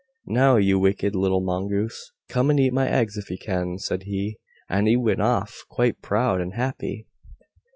"Now, 0.25 0.55
you 0.55 0.79
wicked 0.79 1.13
little 1.13 1.41
Mongoose, 1.41 2.11
come 2.27 2.49
and 2.49 2.59
eat 2.59 2.73
my 2.73 2.89
eggs 2.89 3.17
if 3.17 3.29
you 3.29 3.37
can," 3.37 3.77
said 3.77 4.01
he, 4.05 4.39
and 4.67 4.87
he 4.87 4.97
went 4.97 5.21
off 5.21 5.61
quite 5.69 6.01
proud 6.01 6.41
and 6.41 6.55
happy. 6.55 7.05